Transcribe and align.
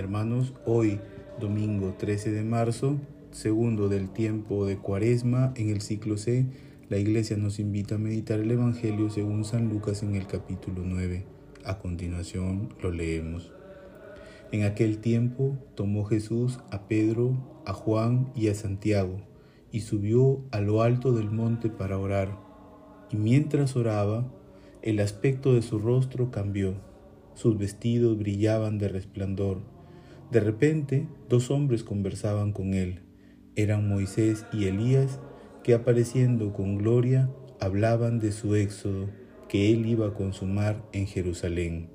Hermanos, 0.00 0.54
hoy, 0.64 0.98
domingo 1.38 1.94
13 1.98 2.32
de 2.32 2.42
marzo, 2.42 2.96
segundo 3.32 3.90
del 3.90 4.08
tiempo 4.08 4.64
de 4.64 4.78
Cuaresma 4.78 5.52
en 5.56 5.68
el 5.68 5.82
ciclo 5.82 6.16
C, 6.16 6.46
la 6.88 6.96
Iglesia 6.96 7.36
nos 7.36 7.58
invita 7.58 7.96
a 7.96 7.98
meditar 7.98 8.40
el 8.40 8.50
Evangelio 8.50 9.10
según 9.10 9.44
San 9.44 9.68
Lucas 9.68 10.02
en 10.02 10.14
el 10.14 10.26
capítulo 10.26 10.84
9. 10.86 11.26
A 11.66 11.78
continuación 11.80 12.72
lo 12.80 12.90
leemos. 12.90 13.52
En 14.52 14.62
aquel 14.62 15.00
tiempo 15.00 15.58
tomó 15.74 16.06
Jesús 16.06 16.60
a 16.70 16.88
Pedro, 16.88 17.36
a 17.66 17.74
Juan 17.74 18.32
y 18.34 18.48
a 18.48 18.54
Santiago, 18.54 19.18
y 19.70 19.80
subió 19.80 20.40
a 20.50 20.62
lo 20.62 20.80
alto 20.80 21.12
del 21.12 21.30
monte 21.30 21.68
para 21.68 21.98
orar. 21.98 22.38
Y 23.10 23.18
mientras 23.18 23.76
oraba, 23.76 24.24
el 24.80 24.98
aspecto 25.00 25.52
de 25.52 25.60
su 25.60 25.78
rostro 25.78 26.30
cambió, 26.30 26.72
sus 27.34 27.58
vestidos 27.58 28.16
brillaban 28.16 28.78
de 28.78 28.88
resplandor 28.88 29.58
de 30.30 30.38
repente, 30.38 31.08
dos 31.28 31.50
hombres 31.50 31.82
conversaban 31.82 32.52
con 32.52 32.74
él. 32.74 33.00
Eran 33.56 33.88
Moisés 33.88 34.46
y 34.52 34.66
Elías, 34.66 35.18
que 35.64 35.74
apareciendo 35.74 36.52
con 36.52 36.78
gloria 36.78 37.28
hablaban 37.58 38.20
de 38.20 38.30
su 38.30 38.54
éxodo 38.54 39.10
que 39.48 39.72
él 39.72 39.86
iba 39.86 40.06
a 40.06 40.14
consumar 40.14 40.84
en 40.92 41.08
Jerusalén. 41.08 41.88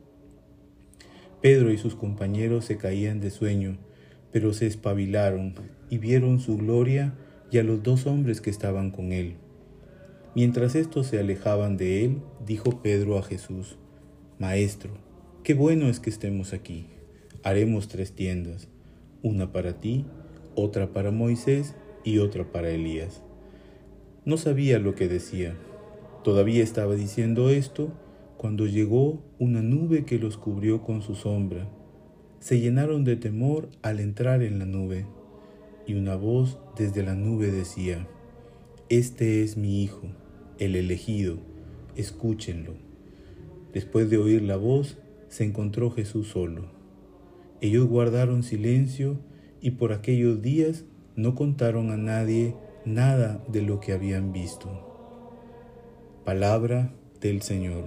Pedro 1.42 1.72
y 1.72 1.78
sus 1.78 1.96
compañeros 1.96 2.66
se 2.66 2.76
caían 2.76 3.22
de 3.22 3.32
sueño, 3.32 3.78
pero 4.34 4.52
se 4.52 4.68
espabilaron 4.68 5.56
y 5.90 5.98
vieron 5.98 6.42
su 6.42 6.58
gloria 6.58 7.14
y 7.52 7.60
a 7.60 7.64
los 7.64 7.84
dos 7.84 8.06
hombres 8.06 8.42
que 8.42 8.50
estaban 8.50 8.92
con 8.92 9.14
él. 9.14 9.36
Mientras 10.36 10.76
estos 10.76 11.08
se 11.08 11.20
alejaban 11.20 11.78
de 11.78 12.04
él, 12.04 12.18
dijo 12.46 12.82
Pedro 12.82 13.18
a 13.18 13.24
Jesús, 13.24 13.78
Maestro, 14.40 14.92
qué 15.44 15.54
bueno 15.54 15.88
es 15.88 16.02
que 16.02 16.10
estemos 16.10 16.52
aquí 16.52 16.88
haremos 17.46 17.88
tres 17.88 18.12
tiendas, 18.12 18.68
una 19.22 19.52
para 19.52 19.80
ti, 19.80 20.04
otra 20.56 20.92
para 20.92 21.12
Moisés 21.12 21.76
y 22.04 22.18
otra 22.18 22.52
para 22.52 22.72
Elías. 22.72 23.22
No 24.26 24.38
sabía 24.38 24.80
lo 24.80 24.96
que 24.96 25.08
decía. 25.08 25.56
Todavía 26.24 26.64
estaba 26.64 26.96
diciendo 26.96 27.52
esto 27.52 27.94
cuando 28.36 28.66
llegó 28.66 29.22
una 29.38 29.62
nube 29.62 30.06
que 30.06 30.18
los 30.18 30.38
cubrió 30.38 30.82
con 30.82 31.04
su 31.04 31.14
sombra. 31.14 31.70
Se 32.40 32.60
llenaron 32.60 33.04
de 33.04 33.16
temor 33.16 33.70
al 33.84 34.00
entrar 34.00 34.42
en 34.42 34.58
la 34.58 34.66
nube, 34.66 35.06
y 35.86 35.94
una 35.94 36.16
voz 36.16 36.58
desde 36.76 37.04
la 37.04 37.14
nube 37.14 37.52
decía, 37.52 38.08
Este 38.90 39.44
es 39.44 39.56
mi 39.56 39.84
Hijo, 39.84 40.08
el 40.58 40.76
elegido, 40.76 41.38
escúchenlo. 41.96 42.74
Después 43.72 44.10
de 44.10 44.18
oír 44.18 44.42
la 44.42 44.58
voz, 44.58 44.98
se 45.28 45.44
encontró 45.44 45.92
Jesús 45.92 46.30
solo. 46.30 46.75
Ellos 47.66 47.88
guardaron 47.88 48.44
silencio 48.44 49.18
y 49.60 49.72
por 49.72 49.92
aquellos 49.92 50.40
días 50.44 50.86
no 51.16 51.34
contaron 51.34 51.90
a 51.90 51.98
nadie 51.98 52.54
nada 52.86 53.44
de 53.48 53.64
lo 53.64 53.80
que 53.80 53.92
habían 53.92 54.32
visto. 54.32 54.70
Palabra 56.26 56.94
del 57.22 57.42
Señor. 57.42 57.86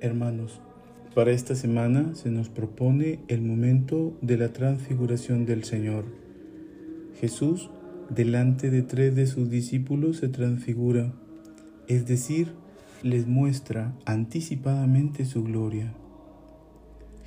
Hermanos, 0.00 0.60
para 1.16 1.32
esta 1.32 1.56
semana 1.56 2.14
se 2.14 2.30
nos 2.30 2.48
propone 2.48 3.18
el 3.26 3.42
momento 3.42 4.16
de 4.20 4.36
la 4.36 4.52
transfiguración 4.52 5.46
del 5.46 5.64
Señor. 5.64 6.04
Jesús 7.20 7.70
delante 8.10 8.70
de 8.70 8.82
tres 8.82 9.14
de 9.14 9.26
sus 9.26 9.50
discípulos 9.50 10.18
se 10.18 10.28
transfigura, 10.28 11.12
es 11.86 12.06
decir, 12.06 12.54
les 13.02 13.26
muestra 13.26 13.94
anticipadamente 14.04 15.24
su 15.24 15.44
gloria. 15.44 15.94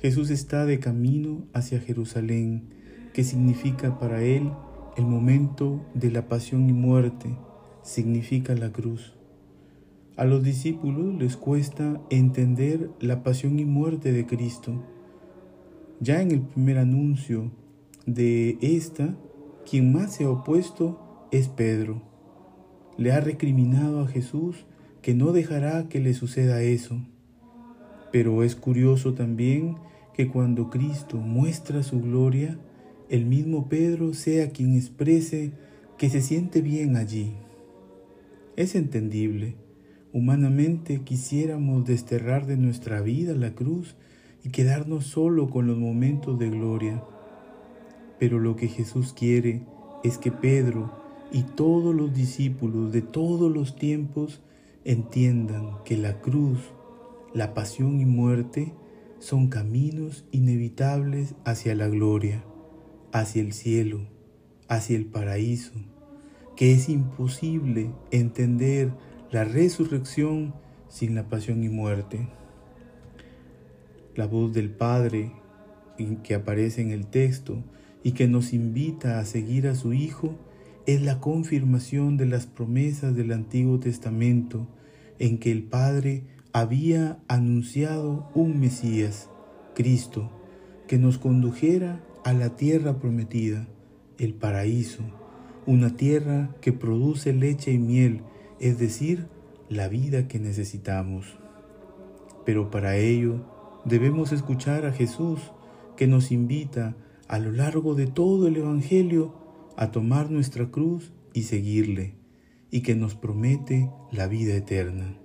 Jesús 0.00 0.30
está 0.30 0.66
de 0.66 0.80
camino 0.80 1.44
hacia 1.52 1.80
Jerusalén, 1.80 2.64
que 3.14 3.24
significa 3.24 3.98
para 3.98 4.22
él 4.22 4.50
el 4.96 5.06
momento 5.06 5.84
de 5.94 6.10
la 6.10 6.28
pasión 6.28 6.68
y 6.68 6.72
muerte, 6.72 7.36
significa 7.82 8.54
la 8.54 8.72
cruz. 8.72 9.14
A 10.16 10.24
los 10.24 10.42
discípulos 10.42 11.14
les 11.14 11.36
cuesta 11.36 12.00
entender 12.10 12.90
la 13.00 13.22
pasión 13.22 13.58
y 13.58 13.64
muerte 13.64 14.12
de 14.12 14.26
Cristo. 14.26 14.82
Ya 16.00 16.20
en 16.20 16.32
el 16.32 16.40
primer 16.40 16.78
anuncio 16.78 17.50
de 18.04 18.58
esta, 18.60 19.16
quien 19.68 19.92
más 19.92 20.14
se 20.14 20.24
ha 20.24 20.30
opuesto 20.30 21.26
es 21.30 21.48
Pedro. 21.48 22.02
Le 22.96 23.12
ha 23.12 23.20
recriminado 23.20 24.00
a 24.00 24.08
Jesús 24.08 24.66
que 25.00 25.14
no 25.14 25.32
dejará 25.32 25.88
que 25.88 26.00
le 26.00 26.14
suceda 26.14 26.62
eso. 26.62 27.00
Pero 28.12 28.42
es 28.42 28.54
curioso 28.54 29.14
también 29.14 29.76
que 30.14 30.28
cuando 30.28 30.70
Cristo 30.70 31.16
muestra 31.16 31.82
su 31.82 32.00
gloria, 32.00 32.58
el 33.08 33.26
mismo 33.26 33.68
Pedro 33.68 34.14
sea 34.14 34.50
quien 34.50 34.76
exprese 34.76 35.52
que 35.98 36.10
se 36.10 36.20
siente 36.20 36.60
bien 36.60 36.96
allí. 36.96 37.32
Es 38.56 38.74
entendible. 38.74 39.56
Humanamente 40.12 41.00
quisiéramos 41.00 41.86
desterrar 41.86 42.46
de 42.46 42.58
nuestra 42.58 43.00
vida 43.00 43.34
la 43.34 43.54
cruz 43.54 43.96
y 44.44 44.50
quedarnos 44.50 45.06
solo 45.06 45.48
con 45.48 45.66
los 45.66 45.78
momentos 45.78 46.38
de 46.38 46.50
gloria. 46.50 47.02
Pero 48.22 48.38
lo 48.38 48.54
que 48.54 48.68
Jesús 48.68 49.12
quiere 49.12 49.66
es 50.04 50.16
que 50.16 50.30
Pedro 50.30 50.92
y 51.32 51.42
todos 51.42 51.92
los 51.92 52.14
discípulos 52.14 52.92
de 52.92 53.02
todos 53.02 53.50
los 53.50 53.74
tiempos 53.74 54.40
entiendan 54.84 55.82
que 55.84 55.96
la 55.96 56.20
cruz, 56.20 56.60
la 57.34 57.52
pasión 57.52 58.00
y 58.00 58.06
muerte 58.06 58.74
son 59.18 59.48
caminos 59.48 60.24
inevitables 60.30 61.34
hacia 61.44 61.74
la 61.74 61.88
gloria, 61.88 62.44
hacia 63.10 63.42
el 63.42 63.52
cielo, 63.52 64.06
hacia 64.68 64.96
el 64.96 65.06
paraíso, 65.06 65.72
que 66.54 66.74
es 66.74 66.88
imposible 66.88 67.90
entender 68.12 68.92
la 69.32 69.42
resurrección 69.42 70.54
sin 70.86 71.16
la 71.16 71.28
pasión 71.28 71.64
y 71.64 71.68
muerte. 71.68 72.28
La 74.14 74.28
voz 74.28 74.52
del 74.52 74.70
Padre 74.70 75.32
que 76.22 76.36
aparece 76.36 76.82
en 76.82 76.92
el 76.92 77.08
texto 77.08 77.64
y 78.02 78.12
que 78.12 78.28
nos 78.28 78.52
invita 78.52 79.18
a 79.18 79.24
seguir 79.24 79.66
a 79.68 79.74
su 79.74 79.92
Hijo 79.92 80.34
es 80.86 81.02
la 81.02 81.20
confirmación 81.20 82.16
de 82.16 82.26
las 82.26 82.46
promesas 82.46 83.14
del 83.14 83.32
Antiguo 83.32 83.78
Testamento 83.78 84.66
en 85.18 85.38
que 85.38 85.52
el 85.52 85.62
Padre 85.62 86.24
había 86.52 87.18
anunciado 87.28 88.28
un 88.34 88.58
Mesías, 88.58 89.28
Cristo, 89.74 90.30
que 90.88 90.98
nos 90.98 91.18
condujera 91.18 92.04
a 92.24 92.32
la 92.32 92.56
tierra 92.56 92.98
prometida, 92.98 93.68
el 94.18 94.34
paraíso, 94.34 95.02
una 95.66 95.96
tierra 95.96 96.54
que 96.60 96.72
produce 96.72 97.32
leche 97.32 97.72
y 97.72 97.78
miel, 97.78 98.22
es 98.60 98.78
decir, 98.78 99.28
la 99.68 99.88
vida 99.88 100.28
que 100.28 100.38
necesitamos. 100.38 101.38
Pero 102.44 102.70
para 102.70 102.96
ello 102.96 103.46
debemos 103.84 104.32
escuchar 104.32 104.84
a 104.84 104.92
Jesús 104.92 105.40
que 105.96 106.06
nos 106.06 106.32
invita 106.32 106.88
a 106.88 106.94
lo 107.38 107.52
largo 107.52 107.94
de 107.94 108.06
todo 108.06 108.46
el 108.46 108.56
Evangelio 108.56 109.34
a 109.76 109.90
tomar 109.90 110.30
nuestra 110.30 110.70
cruz 110.70 111.12
y 111.32 111.42
seguirle, 111.42 112.14
y 112.70 112.80
que 112.82 112.94
nos 112.94 113.14
promete 113.14 113.90
la 114.10 114.26
vida 114.26 114.54
eterna. 114.54 115.16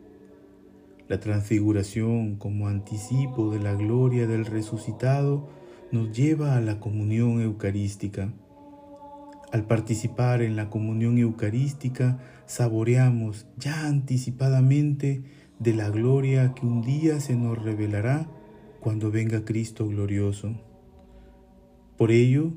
La 1.08 1.20
transfiguración 1.20 2.36
como 2.36 2.68
anticipo 2.68 3.52
de 3.52 3.60
la 3.60 3.74
gloria 3.74 4.28
del 4.28 4.46
resucitado 4.46 5.48
nos 5.92 6.12
lleva 6.12 6.58
a 6.58 6.62
la 6.62 6.80
comunión 6.80 7.42
eucarística. 7.42 8.34
Al 9.54 9.66
participar 9.66 10.42
en 10.42 10.58
la 10.58 10.70
comunión 10.70 11.18
eucarística, 11.18 12.20
saboreamos 12.46 13.46
ya 13.58 13.88
anticipadamente 13.88 15.24
de 15.60 15.74
la 15.74 15.90
gloria 15.90 16.54
que 16.54 16.66
un 16.66 16.82
día 16.82 17.22
se 17.22 17.36
nos 17.36 17.58
revelará 17.62 18.28
cuando 18.82 19.10
venga 19.10 19.46
Cristo 19.46 19.88
glorioso. 19.88 20.67
Por 21.98 22.12
ello, 22.12 22.54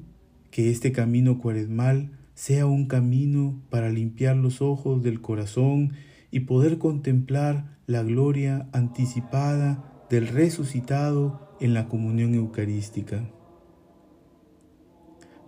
que 0.51 0.71
este 0.71 0.93
camino 0.93 1.39
cuaresmal 1.39 2.11
sea 2.35 2.67
un 2.67 2.87
camino 2.87 3.63
para 3.71 3.89
limpiar 3.89 4.37
los 4.37 4.61
ojos 4.61 5.03
del 5.03 5.21
corazón 5.21 5.93
y 6.31 6.41
poder 6.41 6.79
contemplar 6.79 7.79
la 7.87 8.03
gloria 8.03 8.69
anticipada 8.73 10.05
del 10.11 10.29
resucitado 10.29 11.57
en 11.61 11.75
la 11.75 11.89
comunión 11.89 12.35
eucarística. 12.35 13.31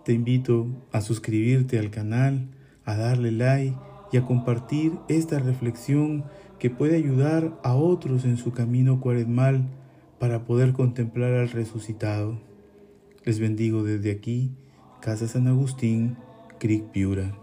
Te 0.05 0.13
invito 0.13 0.87
a 0.91 1.01
suscribirte 1.01 1.79
al 1.79 1.89
canal, 1.89 2.49
a 2.85 2.95
darle 2.95 3.31
like 3.31 3.77
y 4.11 4.17
a 4.17 4.25
compartir 4.25 4.93
esta 5.07 5.39
reflexión 5.39 6.25
que 6.59 6.69
puede 6.69 6.97
ayudar 6.97 7.59
a 7.63 7.75
otros 7.75 8.25
en 8.25 8.37
su 8.37 8.51
camino 8.51 8.99
cuaresmal 8.99 9.69
para 10.19 10.45
poder 10.45 10.73
contemplar 10.73 11.33
al 11.33 11.49
resucitado. 11.49 12.52
Les 13.25 13.39
bendigo 13.39 13.83
desde 13.83 14.11
aquí, 14.11 14.51
Casa 15.01 15.29
San 15.29 15.47
Agustín, 15.47 16.17
Creek 16.59 16.91
Piura. 16.91 17.42